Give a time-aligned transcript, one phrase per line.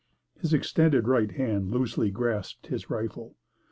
[0.39, 3.35] His extended right hand loosely grasped his rifle.